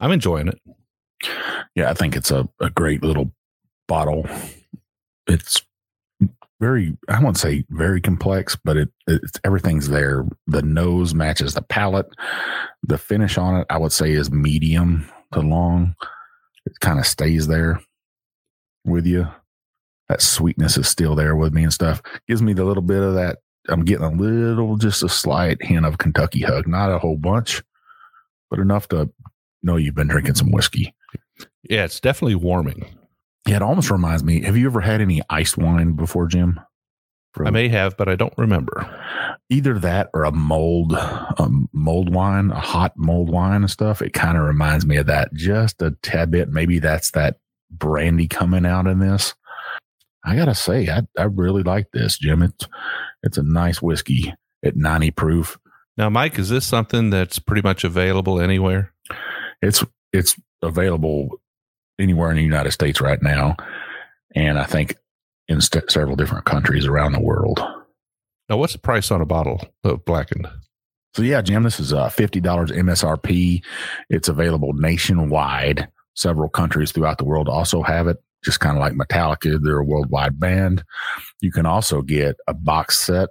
I'm 0.00 0.12
enjoying 0.12 0.48
it. 0.48 0.60
Yeah, 1.74 1.90
I 1.90 1.94
think 1.94 2.16
it's 2.16 2.30
a, 2.30 2.48
a 2.60 2.70
great 2.70 3.02
little 3.02 3.32
bottle. 3.88 4.26
It's 5.26 5.62
very, 6.62 6.96
I 7.08 7.20
won't 7.20 7.36
say 7.36 7.64
very 7.70 8.00
complex, 8.00 8.56
but 8.56 8.76
it 8.76 8.88
it's 9.08 9.40
everything's 9.42 9.88
there. 9.88 10.24
The 10.46 10.62
nose 10.62 11.12
matches 11.12 11.54
the 11.54 11.62
palate. 11.62 12.06
The 12.84 12.98
finish 12.98 13.36
on 13.36 13.56
it, 13.56 13.66
I 13.68 13.78
would 13.78 13.90
say, 13.90 14.12
is 14.12 14.30
medium 14.30 15.10
to 15.32 15.40
long. 15.40 15.96
It 16.64 16.78
kind 16.80 17.00
of 17.00 17.06
stays 17.06 17.48
there 17.48 17.80
with 18.84 19.06
you. 19.06 19.26
That 20.08 20.22
sweetness 20.22 20.78
is 20.78 20.88
still 20.88 21.16
there 21.16 21.34
with 21.34 21.52
me 21.52 21.64
and 21.64 21.72
stuff. 21.72 22.00
Gives 22.28 22.42
me 22.42 22.52
the 22.52 22.64
little 22.64 22.82
bit 22.82 23.02
of 23.02 23.14
that. 23.14 23.38
I'm 23.68 23.84
getting 23.84 24.04
a 24.04 24.10
little, 24.10 24.76
just 24.76 25.02
a 25.02 25.08
slight 25.08 25.60
hint 25.60 25.84
of 25.84 25.98
Kentucky 25.98 26.42
hug. 26.42 26.68
Not 26.68 26.92
a 26.92 26.98
whole 27.00 27.16
bunch, 27.16 27.60
but 28.50 28.60
enough 28.60 28.86
to 28.88 29.10
know 29.64 29.76
you've 29.76 29.96
been 29.96 30.08
drinking 30.08 30.36
some 30.36 30.52
whiskey. 30.52 30.94
Yeah, 31.68 31.84
it's 31.84 31.98
definitely 31.98 32.36
warming. 32.36 32.86
Yeah, 33.46 33.56
it 33.56 33.62
almost 33.62 33.90
reminds 33.90 34.22
me. 34.22 34.42
Have 34.42 34.56
you 34.56 34.66
ever 34.66 34.80
had 34.80 35.00
any 35.00 35.20
iced 35.28 35.58
wine 35.58 35.92
before, 35.92 36.26
Jim? 36.26 36.60
I 37.38 37.50
may 37.50 37.68
have, 37.68 37.96
but 37.96 38.08
I 38.08 38.14
don't 38.14 38.36
remember. 38.36 38.88
Either 39.48 39.78
that 39.78 40.10
or 40.12 40.24
a 40.24 40.32
mold, 40.32 40.92
a 40.92 41.48
mold 41.72 42.14
wine, 42.14 42.50
a 42.50 42.60
hot 42.60 42.92
mold 42.96 43.30
wine 43.30 43.62
and 43.62 43.70
stuff. 43.70 44.02
It 44.02 44.12
kind 44.12 44.36
of 44.36 44.44
reminds 44.44 44.84
me 44.86 44.96
of 44.96 45.06
that 45.06 45.32
just 45.32 45.80
a 45.80 45.96
tad 46.02 46.30
bit. 46.30 46.50
Maybe 46.50 46.78
that's 46.78 47.10
that 47.12 47.38
brandy 47.70 48.28
coming 48.28 48.66
out 48.66 48.86
in 48.86 48.98
this. 48.98 49.34
I 50.24 50.36
gotta 50.36 50.54
say, 50.54 50.88
I, 50.88 51.02
I 51.18 51.24
really 51.24 51.62
like 51.62 51.90
this, 51.92 52.18
Jim. 52.18 52.42
It's 52.42 52.68
it's 53.22 53.38
a 53.38 53.42
nice 53.42 53.80
whiskey 53.80 54.34
at 54.64 54.76
90 54.76 55.10
proof. 55.12 55.58
Now, 55.96 56.08
Mike, 56.10 56.38
is 56.38 56.48
this 56.48 56.64
something 56.64 57.10
that's 57.10 57.38
pretty 57.38 57.62
much 57.62 57.82
available 57.82 58.40
anywhere? 58.40 58.92
It's 59.62 59.84
it's 60.12 60.38
available 60.62 61.40
anywhere 61.98 62.30
in 62.30 62.36
the 62.36 62.42
United 62.42 62.72
States 62.72 63.00
right 63.00 63.22
now, 63.22 63.56
and 64.34 64.58
I 64.58 64.64
think 64.64 64.96
in 65.48 65.60
st- 65.60 65.90
several 65.90 66.16
different 66.16 66.44
countries 66.44 66.86
around 66.86 67.12
the 67.12 67.20
world. 67.20 67.60
Now, 68.48 68.56
what's 68.56 68.72
the 68.72 68.78
price 68.78 69.10
on 69.10 69.20
a 69.20 69.26
bottle 69.26 69.60
of 69.84 70.04
blackened? 70.04 70.48
So 71.14 71.22
yeah, 71.22 71.42
Jim, 71.42 71.62
this 71.62 71.78
is 71.78 71.92
uh, 71.92 72.08
fifty 72.08 72.40
dollars 72.40 72.70
MSRP. 72.70 73.62
It's 74.08 74.28
available 74.28 74.72
nationwide. 74.72 75.88
Several 76.14 76.48
countries 76.48 76.92
throughout 76.92 77.18
the 77.18 77.24
world 77.24 77.48
also 77.48 77.82
have 77.82 78.06
it. 78.06 78.18
Just 78.44 78.60
kind 78.60 78.76
of 78.76 78.80
like 78.80 78.94
Metallica, 78.94 79.62
they're 79.62 79.78
a 79.78 79.84
worldwide 79.84 80.40
band. 80.40 80.82
You 81.40 81.52
can 81.52 81.64
also 81.64 82.02
get 82.02 82.36
a 82.48 82.54
box 82.54 82.98
set, 82.98 83.28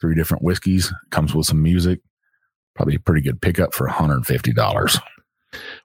three 0.00 0.14
different 0.14 0.44
whiskeys. 0.44 0.92
Comes 1.10 1.34
with 1.34 1.46
some 1.46 1.62
music. 1.62 2.00
Probably 2.76 2.94
a 2.94 3.00
pretty 3.00 3.20
good 3.20 3.42
pickup 3.42 3.74
for 3.74 3.86
one 3.86 3.96
hundred 3.96 4.16
and 4.16 4.26
fifty 4.26 4.52
dollars. 4.52 4.98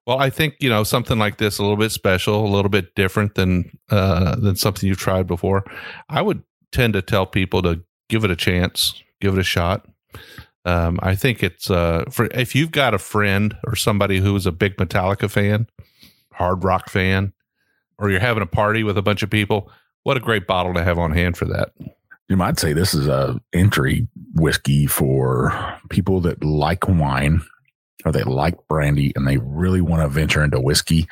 Well, 0.05 0.19
I 0.19 0.29
think 0.29 0.55
you 0.59 0.69
know 0.69 0.83
something 0.83 1.17
like 1.17 1.37
this, 1.37 1.57
a 1.57 1.61
little 1.61 1.77
bit 1.77 1.91
special, 1.91 2.45
a 2.45 2.47
little 2.47 2.69
bit 2.69 2.95
different 2.95 3.35
than 3.35 3.77
uh, 3.89 4.35
than 4.35 4.55
something 4.55 4.87
you've 4.87 4.97
tried 4.97 5.27
before. 5.27 5.63
I 6.09 6.21
would 6.21 6.43
tend 6.71 6.93
to 6.93 7.01
tell 7.01 7.25
people 7.25 7.61
to 7.61 7.81
give 8.09 8.23
it 8.25 8.31
a 8.31 8.35
chance, 8.35 9.01
give 9.21 9.33
it 9.33 9.39
a 9.39 9.43
shot. 9.43 9.87
Um, 10.65 10.99
I 11.01 11.15
think 11.15 11.43
it's 11.43 11.69
uh, 11.69 12.05
for 12.09 12.25
if 12.27 12.55
you've 12.55 12.71
got 12.71 12.93
a 12.93 12.99
friend 12.99 13.55
or 13.65 13.75
somebody 13.75 14.19
who 14.19 14.35
is 14.35 14.45
a 14.45 14.51
big 14.51 14.77
Metallica 14.77 15.29
fan, 15.29 15.67
hard 16.33 16.63
rock 16.63 16.89
fan, 16.89 17.33
or 17.97 18.09
you're 18.09 18.19
having 18.19 18.43
a 18.43 18.47
party 18.47 18.83
with 18.83 18.97
a 18.97 19.01
bunch 19.01 19.23
of 19.23 19.29
people. 19.29 19.71
What 20.03 20.17
a 20.17 20.21
great 20.21 20.47
bottle 20.47 20.73
to 20.73 20.83
have 20.83 20.99
on 20.99 21.11
hand 21.11 21.37
for 21.37 21.45
that. 21.45 21.71
You 22.29 22.37
might 22.37 22.59
say 22.59 22.73
this 22.73 22.93
is 22.93 23.07
a 23.07 23.39
entry 23.53 24.07
whiskey 24.35 24.85
for 24.85 25.79
people 25.89 26.19
that 26.21 26.43
like 26.43 26.87
wine 26.87 27.41
or 28.05 28.11
they 28.11 28.23
like 28.23 28.55
brandy 28.67 29.11
and 29.15 29.27
they 29.27 29.37
really 29.37 29.81
want 29.81 30.01
to 30.01 30.07
venture 30.07 30.43
into 30.43 30.59
whiskey. 30.59 31.07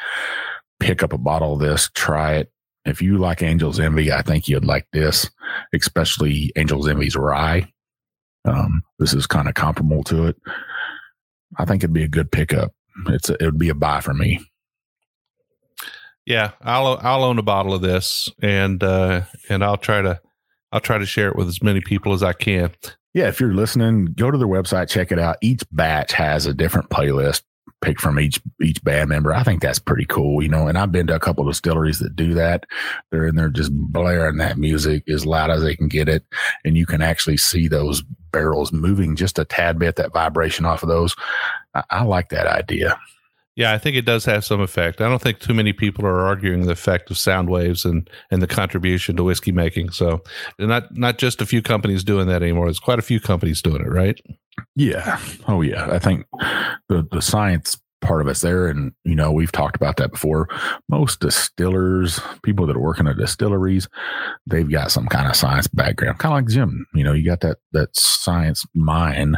Pick 0.79 1.03
up 1.03 1.13
a 1.13 1.17
bottle 1.17 1.53
of 1.53 1.59
this, 1.59 1.89
try 1.93 2.35
it. 2.35 2.51
If 2.85 3.01
you 3.01 3.17
like 3.19 3.43
Angel's 3.43 3.79
Envy, 3.79 4.11
I 4.11 4.23
think 4.23 4.47
you'd 4.47 4.65
like 4.65 4.87
this, 4.91 5.29
especially 5.73 6.51
Angel's 6.55 6.87
Envy's 6.87 7.15
rye. 7.15 7.71
Um, 8.45 8.81
this 8.97 9.13
is 9.13 9.27
kind 9.27 9.47
of 9.47 9.53
comparable 9.53 10.03
to 10.05 10.25
it. 10.25 10.35
I 11.57 11.65
think 11.65 11.83
it'd 11.83 11.93
be 11.93 12.03
a 12.03 12.07
good 12.07 12.31
pickup. 12.31 12.73
It's 13.07 13.29
a, 13.29 13.33
it 13.33 13.45
would 13.45 13.59
be 13.59 13.69
a 13.69 13.75
buy 13.75 14.01
for 14.01 14.13
me. 14.13 14.39
Yeah, 16.25 16.51
I'll 16.61 16.99
I'll 17.01 17.23
own 17.23 17.39
a 17.39 17.43
bottle 17.43 17.73
of 17.73 17.81
this, 17.81 18.29
and 18.41 18.81
uh, 18.83 19.23
and 19.49 19.63
I'll 19.63 19.77
try 19.77 20.01
to 20.01 20.19
I'll 20.71 20.79
try 20.79 20.97
to 20.97 21.05
share 21.05 21.29
it 21.29 21.35
with 21.35 21.47
as 21.47 21.63
many 21.63 21.81
people 21.81 22.13
as 22.13 22.23
I 22.23 22.33
can. 22.33 22.71
Yeah, 23.13 23.27
if 23.27 23.39
you're 23.39 23.53
listening, 23.53 24.05
go 24.05 24.31
to 24.31 24.37
their 24.37 24.47
website, 24.47 24.89
check 24.89 25.11
it 25.11 25.19
out. 25.19 25.37
Each 25.41 25.63
batch 25.71 26.13
has 26.13 26.45
a 26.45 26.53
different 26.53 26.89
playlist 26.89 27.43
picked 27.81 27.99
from 27.99 28.19
each 28.19 28.39
each 28.61 28.81
band 28.83 29.09
member. 29.09 29.33
I 29.33 29.43
think 29.43 29.61
that's 29.61 29.79
pretty 29.79 30.05
cool, 30.05 30.41
you 30.41 30.49
know. 30.49 30.67
And 30.67 30.77
I've 30.77 30.91
been 30.91 31.07
to 31.07 31.15
a 31.15 31.19
couple 31.19 31.45
of 31.45 31.51
distilleries 31.53 31.99
that 31.99 32.15
do 32.15 32.33
that. 32.35 32.65
They're 33.09 33.27
in 33.27 33.35
there 33.35 33.49
just 33.49 33.71
blaring 33.73 34.37
that 34.37 34.57
music 34.57 35.09
as 35.09 35.25
loud 35.25 35.49
as 35.49 35.61
they 35.61 35.75
can 35.75 35.87
get 35.87 36.07
it, 36.07 36.23
and 36.63 36.77
you 36.77 36.85
can 36.85 37.01
actually 37.01 37.37
see 37.37 37.67
those 37.67 38.01
barrels 38.31 38.71
moving 38.71 39.15
just 39.15 39.39
a 39.39 39.45
tad 39.45 39.77
bit. 39.77 39.97
That 39.97 40.13
vibration 40.13 40.65
off 40.65 40.83
of 40.83 40.89
those, 40.89 41.15
I, 41.73 41.83
I 41.89 42.03
like 42.03 42.29
that 42.29 42.47
idea. 42.47 42.99
Yeah, 43.55 43.73
I 43.73 43.77
think 43.77 43.97
it 43.97 44.05
does 44.05 44.23
have 44.25 44.45
some 44.45 44.61
effect. 44.61 45.01
I 45.01 45.09
don't 45.09 45.21
think 45.21 45.39
too 45.39 45.53
many 45.53 45.73
people 45.73 46.05
are 46.05 46.25
arguing 46.25 46.61
the 46.65 46.71
effect 46.71 47.11
of 47.11 47.17
sound 47.17 47.49
waves 47.49 47.83
and 47.83 48.09
and 48.31 48.41
the 48.41 48.47
contribution 48.47 49.17
to 49.17 49.23
whiskey 49.23 49.51
making. 49.51 49.91
So, 49.91 50.23
not 50.57 50.95
not 50.95 51.17
just 51.17 51.41
a 51.41 51.45
few 51.45 51.61
companies 51.61 52.03
doing 52.03 52.27
that 52.27 52.41
anymore. 52.43 52.65
There's 52.65 52.79
quite 52.79 52.99
a 52.99 53.03
few 53.03 53.19
companies 53.19 53.61
doing 53.61 53.81
it, 53.81 53.89
right? 53.89 54.19
Yeah. 54.75 55.19
Oh, 55.47 55.61
yeah. 55.61 55.91
I 55.91 55.99
think 55.99 56.25
the 56.87 57.07
the 57.11 57.21
science 57.21 57.77
part 58.01 58.21
of 58.21 58.27
us 58.27 58.41
there, 58.41 58.67
and 58.67 58.91
you 59.03 59.15
know 59.15 59.31
we've 59.31 59.51
talked 59.51 59.75
about 59.75 59.97
that 59.97 60.11
before. 60.11 60.47
Most 60.89 61.19
distillers, 61.19 62.19
people 62.43 62.65
that 62.67 62.75
are 62.75 62.81
working 62.81 63.07
at 63.07 63.17
distilleries, 63.17 63.87
they've 64.47 64.69
got 64.69 64.91
some 64.91 65.07
kind 65.07 65.29
of 65.29 65.35
science 65.35 65.67
background, 65.67 66.19
kind 66.19 66.33
of 66.33 66.37
like 66.37 66.53
Jim. 66.53 66.85
You 66.93 67.03
know, 67.03 67.13
you 67.13 67.25
got 67.25 67.41
that 67.41 67.57
that 67.71 67.95
science 67.95 68.65
mind 68.73 69.37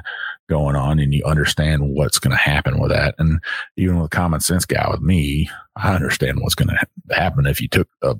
going 0.49 0.75
on 0.75 0.99
and 0.99 1.13
you 1.13 1.23
understand 1.23 1.95
what's 1.95 2.19
going 2.19 2.31
to 2.31 2.37
happen 2.37 2.79
with 2.79 2.91
that. 2.91 3.15
And 3.17 3.39
even 3.77 3.97
with 3.97 4.07
a 4.07 4.15
common 4.15 4.39
sense 4.39 4.65
guy 4.65 4.87
with 4.89 5.01
me, 5.01 5.49
I 5.75 5.95
understand 5.95 6.39
what's 6.41 6.55
going 6.55 6.69
to 6.69 7.15
happen 7.15 7.45
if 7.45 7.59
you 7.61 7.67
took 7.67 7.87
a 8.01 8.15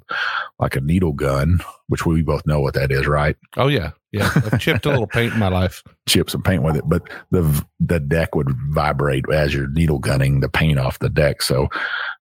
like 0.60 0.76
a 0.76 0.82
needle 0.82 1.14
gun, 1.14 1.60
which 1.88 2.06
we 2.06 2.22
both 2.22 2.46
know 2.46 2.60
what 2.60 2.74
that 2.74 2.92
is, 2.92 3.06
right? 3.06 3.36
Oh 3.58 3.68
yeah, 3.68 3.92
yeah. 4.12 4.32
I've 4.36 4.60
chipped 4.60 4.86
a 4.86 4.90
little 4.90 5.08
paint 5.08 5.34
in 5.34 5.40
my 5.40 5.50
life. 5.50 5.84
Chip 6.10 6.30
some 6.30 6.44
paint 6.44 6.64
with 6.64 6.76
it, 6.76 6.84
but 6.88 7.04
the 7.32 7.66
the 7.80 8.00
deck 8.00 8.36
would 8.36 8.50
vibrate 8.70 9.26
as 9.32 9.54
you're 9.54 9.70
needle 9.70 10.00
gunning 10.00 10.40
the 10.40 10.50
paint 10.50 10.80
off 10.80 11.00
the 11.00 11.10
deck. 11.10 11.42
So 11.42 11.70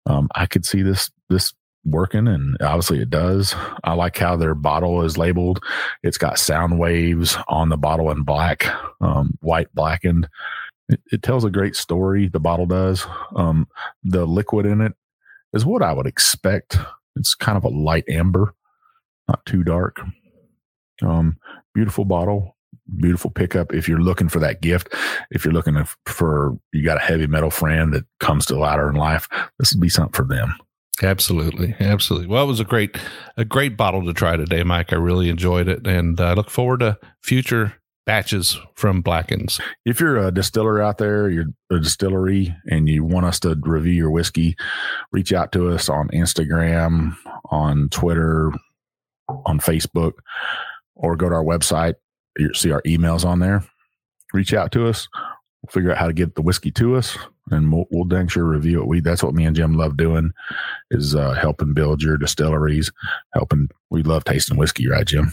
um, 0.06 0.28
I 0.34 0.46
could 0.46 0.66
see 0.66 0.82
this 0.82 1.10
this 1.30 1.52
working 1.84 2.28
and 2.28 2.56
obviously 2.60 3.00
it 3.00 3.10
does. 3.10 3.54
I 3.84 3.94
like 3.94 4.16
how 4.16 4.36
their 4.36 4.54
bottle 4.54 5.02
is 5.02 5.18
labeled. 5.18 5.62
It's 6.02 6.18
got 6.18 6.38
sound 6.38 6.78
waves 6.78 7.36
on 7.48 7.68
the 7.68 7.76
bottle 7.76 8.10
in 8.10 8.22
black 8.22 8.66
um, 9.00 9.36
white 9.40 9.72
blackened. 9.74 10.28
It, 10.88 11.00
it, 11.10 11.22
tells 11.22 11.44
a 11.44 11.50
great 11.50 11.76
story 11.76 12.28
the 12.28 12.40
bottle 12.40 12.66
does. 12.66 13.06
Um, 13.34 13.68
the 14.04 14.26
liquid 14.26 14.66
in 14.66 14.80
it 14.80 14.92
is 15.52 15.64
what 15.64 15.82
i 15.82 15.92
would 15.92 16.06
expect. 16.06 16.78
It's 17.16 17.34
kind 17.34 17.56
of 17.56 17.64
a 17.64 17.68
light 17.68 18.04
amber 18.08 18.54
not 19.28 19.44
too 19.46 19.62
dark. 19.62 20.00
Um, 21.00 21.38
beautiful 21.74 22.04
bottle 22.04 22.56
beautiful 22.96 23.30
pickup 23.30 23.72
if 23.72 23.88
you're 23.88 24.00
looking 24.00 24.28
for 24.28 24.38
that 24.40 24.60
gift. 24.60 24.92
If 25.30 25.44
you're 25.44 25.54
looking 25.54 25.82
for 26.06 26.58
you 26.72 26.84
got 26.84 26.98
a 26.98 27.00
heavy 27.00 27.26
metal 27.26 27.50
friend 27.50 27.92
that 27.94 28.04
comes 28.20 28.44
to 28.46 28.58
ladder 28.58 28.88
in 28.88 28.96
life 28.96 29.28
this 29.58 29.72
would 29.72 29.80
be 29.80 29.88
something 29.88 30.12
for 30.12 30.24
them 30.24 30.54
Absolutely, 31.02 31.74
absolutely. 31.80 32.28
Well, 32.28 32.44
it 32.44 32.48
was 32.48 32.60
a 32.60 32.64
great, 32.64 32.96
a 33.36 33.44
great 33.44 33.76
bottle 33.76 34.04
to 34.04 34.12
try 34.12 34.36
today, 34.36 34.62
Mike. 34.62 34.92
I 34.92 34.96
really 34.96 35.28
enjoyed 35.28 35.68
it, 35.68 35.86
and 35.86 36.20
uh, 36.20 36.26
I 36.26 36.34
look 36.34 36.48
forward 36.48 36.80
to 36.80 36.96
future 37.22 37.74
batches 38.06 38.56
from 38.76 39.02
Blackens. 39.02 39.60
If 39.84 40.00
you're 40.00 40.16
a 40.16 40.32
distiller 40.32 40.80
out 40.80 40.98
there, 40.98 41.28
you're 41.28 41.46
a 41.70 41.80
distillery, 41.80 42.54
and 42.66 42.88
you 42.88 43.04
want 43.04 43.26
us 43.26 43.40
to 43.40 43.56
review 43.62 43.92
your 43.92 44.10
whiskey, 44.10 44.56
reach 45.10 45.32
out 45.32 45.50
to 45.52 45.70
us 45.70 45.88
on 45.88 46.08
Instagram, 46.08 47.16
on 47.50 47.88
Twitter, 47.88 48.52
on 49.28 49.58
Facebook, 49.58 50.12
or 50.94 51.16
go 51.16 51.28
to 51.28 51.34
our 51.34 51.44
website. 51.44 51.94
You 52.38 52.54
see 52.54 52.70
our 52.70 52.82
emails 52.82 53.24
on 53.24 53.40
there. 53.40 53.64
Reach 54.32 54.54
out 54.54 54.72
to 54.72 54.86
us. 54.86 55.08
Figure 55.70 55.92
out 55.92 55.98
how 55.98 56.06
to 56.06 56.12
get 56.12 56.34
the 56.34 56.42
whiskey 56.42 56.70
to 56.72 56.96
us 56.96 57.16
and 57.50 57.72
we'll, 57.72 57.86
we'll 57.90 58.04
dang 58.04 58.28
sure 58.28 58.44
review 58.44 58.80
it. 58.80 58.86
We 58.86 59.00
that's 59.00 59.22
what 59.22 59.34
me 59.34 59.44
and 59.44 59.56
Jim 59.56 59.76
love 59.76 59.96
doing 59.96 60.32
is 60.90 61.14
uh, 61.14 61.32
helping 61.32 61.74
build 61.74 62.02
your 62.02 62.16
distilleries, 62.16 62.90
helping. 63.32 63.68
We 63.90 64.02
love 64.02 64.24
tasting 64.24 64.56
whiskey, 64.56 64.88
right, 64.88 65.06
Jim? 65.06 65.32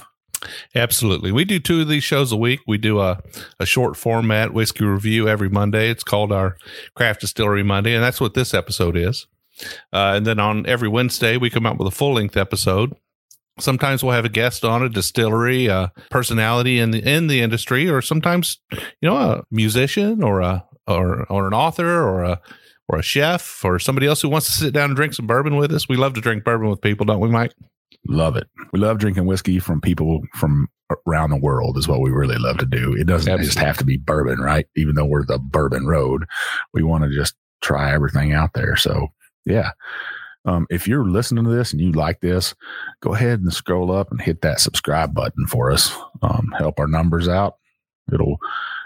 Absolutely. 0.76 1.32
We 1.32 1.46
do 1.46 1.60
two 1.60 1.82
of 1.82 1.88
these 1.88 2.04
shows 2.04 2.32
a 2.32 2.38
week. 2.38 2.62
We 2.68 2.78
do 2.78 3.00
a, 3.00 3.22
a 3.60 3.66
short 3.66 3.98
format 3.98 4.54
whiskey 4.54 4.86
review 4.86 5.28
every 5.28 5.50
Monday. 5.50 5.90
It's 5.90 6.04
called 6.04 6.32
our 6.32 6.58
Craft 6.96 7.22
Distillery 7.22 7.64
Monday, 7.64 7.94
and 7.94 8.04
that's 8.04 8.22
what 8.22 8.34
this 8.34 8.54
episode 8.54 8.96
is. 8.96 9.28
Uh, 9.92 10.14
and 10.16 10.26
then 10.26 10.40
on 10.40 10.66
every 10.66 10.88
Wednesday, 10.88 11.36
we 11.36 11.50
come 11.50 11.66
out 11.66 11.78
with 11.78 11.88
a 11.88 11.96
full 11.96 12.14
length 12.14 12.38
episode. 12.38 12.96
Sometimes 13.60 14.04
we'll 14.04 14.14
have 14.14 14.26
a 14.26 14.30
guest 14.30 14.64
on 14.64 14.84
a 14.84 14.90
distillery, 14.90 15.68
a 15.68 15.92
personality 16.10 16.80
in 16.80 16.92
the 16.92 17.00
in 17.00 17.28
the 17.28 17.42
industry, 17.42 17.90
or 17.90 18.02
sometimes 18.02 18.60
you 18.72 19.10
know 19.10 19.18
a 19.18 19.44
musician 19.52 20.24
or 20.24 20.42
a 20.42 20.66
or 20.88 21.26
or 21.32 21.48
an 21.48 21.54
author 21.54 22.02
or 22.02 22.24
a 22.24 22.42
or 22.88 23.00
a 23.00 23.04
chef 23.04 23.64
or 23.64 23.80
somebody 23.80 24.08
else 24.08 24.22
who 24.22 24.30
wants 24.30 24.48
to 24.48 24.54
sit 24.54 24.74
down 24.74 24.90
and 24.90 24.96
drink 24.96 25.14
some 25.14 25.28
bourbon 25.28 25.56
with 25.56 25.72
us. 25.72 25.88
We 25.88 25.96
love 25.96 26.14
to 26.16 26.22
drink 26.22 26.44
bourbon 26.44 26.70
with 26.70 26.82
people, 26.82 27.06
don't 27.06 27.20
we, 27.20 27.30
Mike? 27.30 27.54
Love 28.08 28.36
it. 28.36 28.48
We 28.74 28.80
love 28.80 28.98
drinking 28.98 29.26
whiskey 29.26 29.60
from 29.60 29.82
people 29.82 30.22
from 30.34 30.68
around 31.06 31.30
the 31.30 31.38
world 31.38 31.78
is 31.78 31.88
what 31.88 32.02
we 32.02 32.10
really 32.10 32.38
love 32.38 32.58
to 32.58 32.66
do. 32.66 32.94
It 32.94 33.06
doesn't 33.06 33.32
Absolutely. 33.32 33.46
just 33.46 33.60
have 33.60 33.78
to 33.78 33.86
be 33.86 33.98
bourbon, 33.98 34.40
right? 34.40 34.66
Even 34.76 34.96
though 34.96 35.06
we're 35.06 35.26
the 35.26 35.38
bourbon 35.38 35.86
road, 35.86 36.26
we 36.74 36.82
want 36.82 37.04
to 37.04 37.14
just 37.14 37.36
try 37.62 37.94
everything 37.94 38.34
out 38.34 38.54
there. 38.54 38.76
So 38.76 39.10
yeah. 39.46 39.72
Um, 40.46 40.66
if 40.70 40.88
you're 40.88 41.06
listening 41.06 41.44
to 41.44 41.50
this 41.50 41.72
and 41.74 41.82
you 41.82 41.92
like 41.92 42.22
this, 42.22 42.56
go 43.02 43.14
ahead 43.14 43.42
and 43.42 43.54
scroll 43.54 43.92
up 43.92 44.12
and 44.12 44.22
hit 44.22 44.42
that 44.42 44.60
subscribe 44.60 45.14
button 45.14 45.48
for 45.48 45.72
us. 45.72 45.96
Um, 46.22 46.54
help 46.58 46.80
our 46.80 46.88
numbers 46.88 47.28
out. 47.28 47.58
It'll 48.12 48.38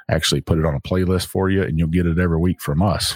actually 0.09 0.41
put 0.41 0.57
it 0.57 0.65
on 0.65 0.75
a 0.75 0.81
playlist 0.81 1.27
for 1.27 1.49
you 1.49 1.63
and 1.63 1.77
you'll 1.77 1.87
get 1.87 2.05
it 2.05 2.19
every 2.19 2.37
week 2.39 2.61
from 2.61 2.81
us. 2.81 3.15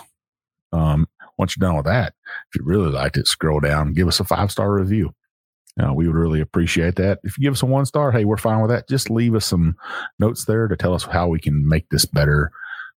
Um, 0.72 1.08
once 1.38 1.56
you're 1.56 1.67
done 1.67 1.75
with 1.75 1.86
that, 1.86 2.13
if 2.50 2.60
you 2.60 2.65
really 2.65 2.89
liked 2.91 3.17
it, 3.17 3.27
scroll 3.27 3.60
down, 3.60 3.88
and 3.88 3.96
give 3.96 4.08
us 4.08 4.20
a 4.20 4.24
five 4.24 4.51
star 4.51 4.72
review. 4.72 5.13
Uh, 5.82 5.94
we 5.94 6.08
would 6.08 6.15
really 6.15 6.41
appreciate 6.41 6.96
that. 6.96 7.20
If 7.24 7.38
you 7.38 7.44
give 7.44 7.53
us 7.53 7.62
a 7.62 7.67
one 7.67 7.86
star, 7.86 8.12
hey, 8.12 8.25
we're 8.25 8.38
fine 8.38 8.62
with 8.62 8.72
that. 8.72 8.89
Just 8.89 9.12
leave 9.12 9.36
us 9.36 9.46
some 9.46 9.75
notes 10.17 10.46
there 10.46 10.67
to 10.67 10.75
tell 10.75 10.94
us 10.94 11.03
how 11.03 11.27
we 11.27 11.39
can 11.39 11.67
make 11.67 11.89
this 11.89 12.06
better 12.06 12.51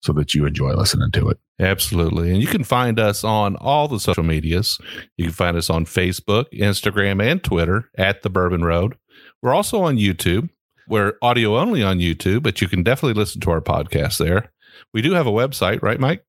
so 0.03 0.13
that 0.13 0.35
you 0.35 0.47
enjoy 0.47 0.73
listening 0.75 1.11
to 1.13 1.29
it. 1.29 1.39
Absolutely. 1.61 2.31
And 2.31 2.41
you 2.41 2.47
can 2.47 2.65
find 2.65 3.01
us 3.01 3.25
on 3.25 3.57
all 3.57 3.89
the 3.89 3.99
social 3.99 4.23
medias. 4.23 4.79
You 5.17 5.27
can 5.27 5.35
find 5.35 5.57
us 5.57 5.69
on 5.71 5.87
Facebook, 5.87 6.47
Instagram, 6.53 7.23
and 7.23 7.43
Twitter 7.43 7.91
at 7.97 8.23
The 8.23 8.31
Bourbon 8.31 8.65
Road. 8.65 8.97
We're 9.43 9.55
also 9.55 9.83
on 9.83 9.97
YouTube. 9.97 10.51
We're 10.89 11.15
audio 11.21 11.59
only 11.59 11.83
on 11.83 11.99
YouTube, 11.99 12.43
but 12.43 12.61
you 12.61 12.69
can 12.69 12.83
definitely 12.83 13.21
listen 13.21 13.41
to 13.43 13.51
our 13.51 13.61
podcast 13.61 14.19
there. 14.19 14.53
We 14.95 15.03
do 15.03 15.13
have 15.13 15.27
a 15.27 15.33
website, 15.33 15.83
right, 15.83 16.01
Mike? 16.01 16.25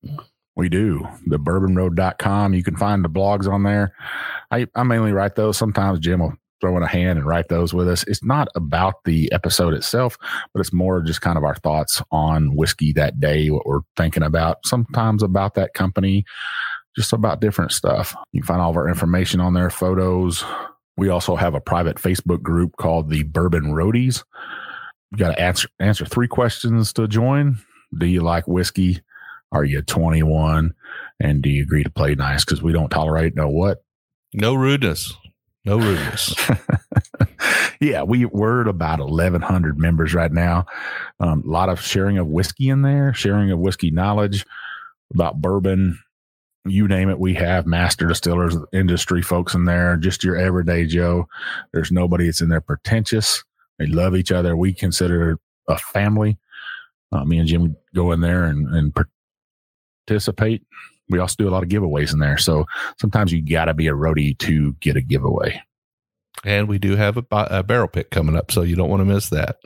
We 0.56 0.68
do. 0.68 1.08
The 1.28 1.40
bourbonroad.com. 1.40 2.54
You 2.54 2.64
can 2.64 2.76
find 2.76 3.06
the 3.06 3.10
blogs 3.10 3.48
on 3.48 3.64
there. 3.64 3.94
I, 4.52 4.68
I 4.76 4.84
mainly 4.84 5.14
write 5.14 5.36
those. 5.36 5.58
Sometimes 5.58 6.00
Jim 6.00 6.20
will 6.20 6.34
throw 6.62 6.76
in 6.78 6.84
a 6.84 6.88
hand 6.88 7.18
and 7.18 7.28
write 7.28 7.50
those 7.50 7.74
with 7.74 7.88
us. 7.88 8.04
It's 8.08 8.24
not 8.24 8.48
about 8.56 8.96
the 9.06 9.32
episode 9.32 9.74
itself, 9.74 10.18
but 10.54 10.60
it's 10.60 10.74
more 10.74 11.02
just 11.02 11.22
kind 11.22 11.38
of 11.38 11.44
our 11.44 11.56
thoughts 11.56 12.02
on 12.12 12.56
whiskey 12.56 12.94
that 12.94 13.20
day, 13.20 13.50
what 13.50 13.66
we're 13.66 13.82
thinking 13.98 14.24
about, 14.24 14.58
sometimes 14.66 15.24
about 15.24 15.56
that 15.56 15.74
company, 15.74 16.26
just 16.96 17.14
about 17.14 17.42
different 17.42 17.72
stuff. 17.72 18.16
You 18.32 18.42
can 18.42 18.48
find 18.48 18.62
all 18.62 18.72
of 18.72 18.78
our 18.78 18.88
information 18.88 19.40
on 19.40 19.54
there, 19.54 19.70
photos. 19.70 20.44
We 20.98 21.10
also 21.10 21.36
have 21.36 21.56
a 21.56 21.62
private 21.62 21.98
Facebook 21.98 22.42
group 22.42 22.76
called 22.78 23.10
the 23.10 23.24
Bourbon 23.24 23.72
Roadies. 23.74 24.24
You 25.12 25.18
got 25.18 25.36
to 25.36 25.42
answer 25.42 25.70
answer 25.80 26.06
three 26.06 26.28
questions 26.28 26.94
to 26.94 27.08
join. 27.08 27.58
Do 27.98 28.06
you 28.06 28.22
like 28.22 28.48
whiskey? 28.48 29.02
Are 29.52 29.64
you 29.64 29.82
21? 29.82 30.74
And 31.20 31.42
do 31.42 31.50
you 31.50 31.64
agree 31.64 31.84
to 31.84 31.90
play 31.90 32.16
nice? 32.16 32.46
Because 32.46 32.62
we 32.62 32.72
don't 32.72 32.90
tolerate 32.90 33.36
no 33.36 33.48
what? 33.48 33.84
No 34.34 34.54
rudeness. 34.54 35.16
No 35.70 35.78
rudeness. 35.78 36.34
yeah, 37.80 38.02
we 38.02 38.26
we're 38.26 38.62
at 38.62 38.68
about 38.68 39.00
eleven 39.00 39.40
hundred 39.40 39.78
members 39.78 40.16
right 40.16 40.32
now. 40.32 40.66
Um, 41.20 41.44
a 41.46 41.52
lot 41.52 41.70
of 41.70 41.80
sharing 41.80 42.18
of 42.18 42.26
whiskey 42.26 42.70
in 42.70 42.82
there, 42.82 43.14
sharing 43.14 43.52
of 43.52 43.60
whiskey 43.60 43.92
knowledge 43.92 44.48
about 45.14 45.42
bourbon. 45.42 46.00
You 46.66 46.88
name 46.88 47.08
it, 47.12 47.20
we 47.20 47.36
have 47.36 47.68
master 47.68 48.08
distillers, 48.08 48.58
industry 48.74 49.22
folks 49.22 49.54
in 49.54 49.66
there. 49.66 49.96
Just 49.96 50.24
your 50.24 50.38
everyday 50.38 50.88
Joe. 50.88 51.28
There's 51.72 51.92
nobody 51.92 52.26
that's 52.26 52.42
in 52.42 52.50
there 52.50 52.62
pretentious. 52.62 53.44
They 53.78 53.86
love 53.86 54.16
each 54.16 54.32
other. 54.32 54.58
We 54.58 54.74
consider 54.74 55.38
a 55.68 55.78
family. 55.78 56.40
Uh, 57.12 57.26
me 57.26 57.38
and 57.38 57.48
Jim 57.48 57.76
go 57.94 58.12
in 58.12 58.22
there 58.22 58.46
and, 58.46 58.68
and 58.74 58.92
participate. 60.08 60.64
We 61.10 61.20
also 61.20 61.36
do 61.38 61.50
a 61.50 61.52
lot 61.52 61.64
of 61.64 61.70
giveaways 61.70 62.14
in 62.14 62.20
there. 62.20 62.38
So 62.38 62.66
sometimes 63.00 63.32
you 63.32 63.42
got 63.42 63.66
to 63.66 63.74
be 63.74 63.88
a 63.88 63.94
roadie 63.94 64.38
to 64.40 64.74
get 64.80 64.96
a 64.96 65.02
giveaway. 65.02 65.62
And 66.46 66.68
we 66.68 66.78
do 66.78 66.96
have 66.96 67.18
a, 67.18 67.26
a 67.32 67.64
barrel 67.64 67.88
pick 67.88 68.12
coming 68.12 68.38
up, 68.38 68.52
so 68.52 68.62
you 68.62 68.76
don't 68.76 68.90
want 68.90 69.02
to 69.02 69.06
miss 69.06 69.30
that. 69.30 69.58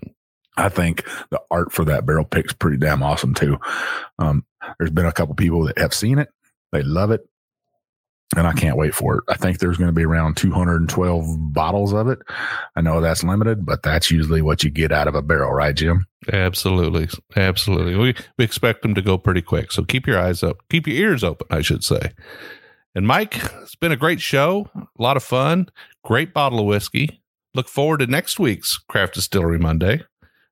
I 0.57 0.69
think 0.69 1.07
the 1.29 1.41
art 1.51 1.71
for 1.71 1.85
that 1.85 2.05
barrel 2.05 2.25
pick's 2.25 2.53
pretty 2.53 2.77
damn 2.77 3.03
awesome 3.03 3.33
too. 3.33 3.59
Um, 4.19 4.45
there's 4.77 4.91
been 4.91 5.05
a 5.05 5.11
couple 5.11 5.35
people 5.35 5.65
that 5.65 5.77
have 5.77 5.93
seen 5.93 6.19
it, 6.19 6.29
they 6.71 6.83
love 6.83 7.11
it, 7.11 7.27
and 8.37 8.47
I 8.47 8.53
can't 8.53 8.77
wait 8.77 8.93
for 8.93 9.17
it. 9.17 9.23
I 9.27 9.35
think 9.35 9.59
there's 9.59 9.77
going 9.77 9.89
to 9.89 9.93
be 9.93 10.05
around 10.05 10.37
212 10.37 11.53
bottles 11.53 11.93
of 11.93 12.07
it. 12.07 12.19
I 12.75 12.81
know 12.81 13.01
that's 13.01 13.23
limited, 13.23 13.65
but 13.65 13.83
that's 13.83 14.11
usually 14.11 14.41
what 14.41 14.63
you 14.63 14.69
get 14.69 14.91
out 14.91 15.07
of 15.07 15.15
a 15.15 15.21
barrel, 15.21 15.51
right, 15.51 15.75
Jim? 15.75 16.05
Absolutely, 16.31 17.09
absolutely. 17.35 17.95
We 17.95 18.15
we 18.37 18.45
expect 18.45 18.81
them 18.81 18.95
to 18.95 19.01
go 19.01 19.17
pretty 19.17 19.41
quick, 19.41 19.71
so 19.71 19.83
keep 19.83 20.07
your 20.07 20.19
eyes 20.19 20.43
up, 20.43 20.57
keep 20.69 20.87
your 20.87 20.97
ears 20.97 21.23
open, 21.23 21.47
I 21.49 21.61
should 21.61 21.83
say. 21.83 22.11
And 22.95 23.07
Mike, 23.07 23.35
it's 23.61 23.75
been 23.75 23.91
a 23.91 23.97
great 23.97 24.21
show, 24.21 24.67
a 24.75 25.01
lot 25.01 25.17
of 25.17 25.23
fun, 25.23 25.69
great 26.03 26.33
bottle 26.33 26.59
of 26.59 26.65
whiskey. 26.65 27.21
Look 27.55 27.67
forward 27.67 27.99
to 27.99 28.07
next 28.07 28.39
week's 28.39 28.77
Craft 28.77 29.15
Distillery 29.15 29.59
Monday. 29.59 30.03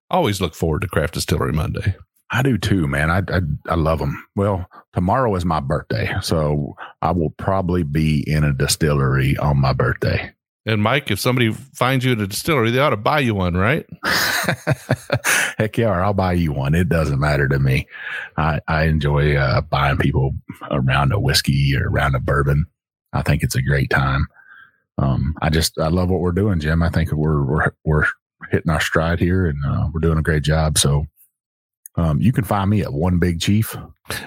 Always 0.09 0.41
look 0.41 0.55
forward 0.55 0.81
to 0.81 0.87
Craft 0.87 1.13
Distillery 1.13 1.53
Monday. 1.53 1.95
I 2.31 2.41
do 2.41 2.57
too, 2.57 2.87
man. 2.87 3.11
I, 3.11 3.19
I, 3.19 3.41
I 3.67 3.75
love 3.75 3.99
them. 3.99 4.25
Well, 4.35 4.65
tomorrow 4.93 5.35
is 5.35 5.43
my 5.43 5.59
birthday, 5.59 6.13
so 6.21 6.75
I 7.01 7.11
will 7.11 7.31
probably 7.31 7.83
be 7.83 8.23
in 8.25 8.45
a 8.45 8.53
distillery 8.53 9.37
on 9.37 9.59
my 9.59 9.73
birthday. 9.73 10.31
And 10.65 10.81
Mike, 10.81 11.09
if 11.09 11.19
somebody 11.19 11.51
finds 11.51 12.05
you 12.05 12.11
at 12.11 12.19
a 12.19 12.27
distillery, 12.27 12.71
they 12.71 12.79
ought 12.79 12.91
to 12.91 12.97
buy 12.97 13.19
you 13.19 13.33
one, 13.33 13.57
right? 13.57 13.85
Heck 15.57 15.77
yeah, 15.77 15.89
I'll 15.89 16.13
buy 16.13 16.33
you 16.33 16.53
one. 16.53 16.75
It 16.75 16.87
doesn't 16.87 17.19
matter 17.19 17.47
to 17.47 17.59
me. 17.59 17.87
I, 18.37 18.61
I 18.67 18.83
enjoy 18.83 19.35
uh, 19.35 19.61
buying 19.61 19.97
people 19.97 20.33
around 20.69 21.11
a 21.11 21.19
whiskey 21.19 21.75
or 21.75 21.89
around 21.89 22.15
a 22.15 22.19
bourbon. 22.19 22.65
I 23.11 23.23
think 23.23 23.43
it's 23.43 23.55
a 23.55 23.61
great 23.61 23.89
time. 23.89 24.27
Um, 24.99 25.33
I 25.41 25.49
just 25.49 25.79
I 25.79 25.87
love 25.87 26.09
what 26.09 26.21
we're 26.21 26.31
doing, 26.31 26.59
Jim. 26.59 26.83
I 26.83 26.89
think 26.89 27.11
we're 27.11 27.43
we're 27.43 27.71
we're 27.83 28.05
hitting 28.51 28.71
our 28.71 28.81
stride 28.81 29.19
here, 29.19 29.47
and 29.47 29.57
uh, 29.65 29.89
we're 29.91 29.99
doing 29.99 30.19
a 30.19 30.23
great 30.23 30.43
job. 30.43 30.77
So 30.77 31.07
um, 31.95 32.21
you 32.21 32.31
can 32.31 32.43
find 32.43 32.69
me 32.69 32.81
at 32.81 32.93
One 32.93 33.19
Big 33.19 33.39
Chief. 33.39 33.75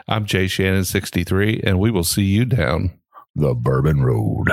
I'm 0.09 0.27
Jay 0.27 0.47
Shannon, 0.47 0.85
63, 0.85 1.63
and 1.65 1.79
we 1.79 1.91
will 1.91 2.05
see 2.05 2.25
you 2.25 2.45
down 2.45 2.99
the 3.35 3.55
Bourbon 3.55 4.03
Road. 4.03 4.49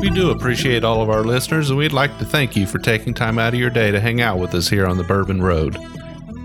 We 0.00 0.10
do 0.10 0.30
appreciate 0.30 0.84
all 0.84 1.02
of 1.02 1.10
our 1.10 1.22
listeners, 1.22 1.70
and 1.70 1.78
we'd 1.78 1.92
like 1.92 2.18
to 2.18 2.24
thank 2.24 2.56
you 2.56 2.66
for 2.66 2.78
taking 2.78 3.14
time 3.14 3.38
out 3.38 3.54
of 3.54 3.60
your 3.60 3.70
day 3.70 3.90
to 3.90 4.00
hang 4.00 4.20
out 4.20 4.38
with 4.38 4.54
us 4.54 4.68
here 4.68 4.86
on 4.86 4.96
the 4.96 5.04
Bourbon 5.04 5.42
Road. 5.42 5.76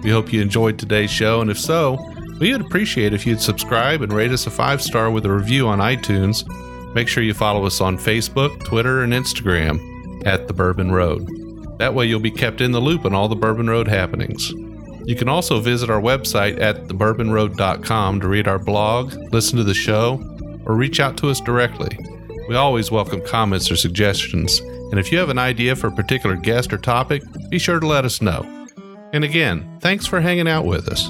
We 0.03 0.09
hope 0.09 0.33
you 0.33 0.41
enjoyed 0.41 0.77
today's 0.77 1.11
show, 1.11 1.41
and 1.41 1.49
if 1.49 1.59
so, 1.59 1.97
we 2.43 2.51
would 2.51 2.59
appreciate 2.59 3.13
if 3.13 3.25
you'd 3.25 3.39
subscribe 3.39 4.01
and 4.01 4.11
rate 4.11 4.31
us 4.31 4.45
a 4.47 4.51
five 4.51 4.81
star 4.81 5.09
with 5.09 5.25
a 5.25 5.31
review 5.31 5.65
on 5.65 5.79
iTunes. 5.79 6.43
Make 6.93 7.07
sure 7.07 7.23
you 7.23 7.33
follow 7.33 7.65
us 7.65 7.79
on 7.79 7.97
Facebook, 7.97 8.61
Twitter, 8.65 9.01
and 9.01 9.13
Instagram 9.13 10.27
at 10.27 10.49
The 10.49 10.53
Bourbon 10.53 10.91
Road. 10.91 11.25
That 11.79 11.93
way 11.93 12.05
you'll 12.05 12.19
be 12.19 12.31
kept 12.31 12.59
in 12.59 12.73
the 12.73 12.81
loop 12.81 13.05
on 13.05 13.13
all 13.15 13.29
the 13.29 13.35
Bourbon 13.37 13.69
Road 13.69 13.87
happenings. 13.87 14.51
You 15.05 15.15
can 15.15 15.29
also 15.29 15.61
visit 15.61 15.89
our 15.89 16.01
website 16.01 16.59
at 16.59 16.75
thebourbonroad.com 16.89 18.19
to 18.19 18.27
read 18.27 18.49
our 18.49 18.59
blog, 18.59 19.13
listen 19.31 19.57
to 19.57 19.63
the 19.63 19.73
show, 19.73 20.21
or 20.65 20.75
reach 20.75 20.99
out 20.99 21.15
to 21.19 21.29
us 21.29 21.39
directly. 21.39 21.97
We 22.49 22.55
always 22.55 22.91
welcome 22.91 23.25
comments 23.25 23.71
or 23.71 23.77
suggestions, 23.77 24.59
and 24.59 24.99
if 24.99 25.13
you 25.13 25.17
have 25.17 25.29
an 25.29 25.39
idea 25.39 25.77
for 25.77 25.87
a 25.87 25.95
particular 25.95 26.35
guest 26.35 26.73
or 26.73 26.77
topic, 26.77 27.23
be 27.49 27.57
sure 27.57 27.79
to 27.79 27.87
let 27.87 28.03
us 28.03 28.21
know. 28.21 28.67
And 29.13 29.23
again, 29.23 29.77
thanks 29.79 30.05
for 30.05 30.19
hanging 30.19 30.49
out 30.49 30.65
with 30.65 30.89
us. 30.89 31.09